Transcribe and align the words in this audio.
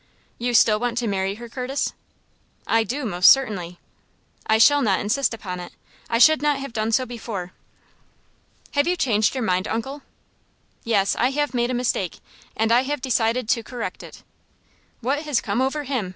"You 0.39 0.55
still 0.55 0.79
want 0.79 0.97
to 0.97 1.07
marry 1.07 1.35
her, 1.35 1.47
Curtis?" 1.47 1.93
"I 2.65 2.83
do, 2.83 3.05
most 3.05 3.29
certainly." 3.29 3.77
"I 4.47 4.57
shall 4.57 4.81
not 4.81 4.99
insist 4.99 5.31
upon 5.31 5.59
it. 5.59 5.73
I 6.09 6.17
should 6.17 6.41
not 6.41 6.57
have 6.57 6.73
done 6.73 6.91
so 6.91 7.05
before." 7.05 7.53
"Have 8.71 8.87
you 8.87 8.97
changed 8.97 9.35
your 9.35 9.43
mind, 9.43 9.67
uncle?" 9.67 10.01
"Yes; 10.83 11.15
I 11.17 11.29
have 11.29 11.53
made 11.53 11.69
a 11.69 11.75
mistake, 11.75 12.17
and 12.57 12.71
I 12.71 12.81
have 12.81 12.99
decided 12.99 13.47
to 13.49 13.61
correct 13.61 14.01
it." 14.01 14.23
"What 15.01 15.21
has 15.21 15.39
come 15.39 15.61
over 15.61 15.83
him?" 15.83 16.09